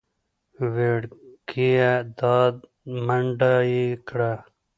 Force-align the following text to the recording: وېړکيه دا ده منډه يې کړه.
وېړکيه 0.73 1.91
دا 2.19 2.37
ده 2.53 2.63
منډه 3.05 3.53
يې 3.71 3.85
کړه. 4.07 4.33